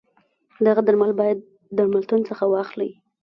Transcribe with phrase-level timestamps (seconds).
[0.65, 1.39] دغه درمل باید
[1.77, 2.91] درملتون څخه واخلی.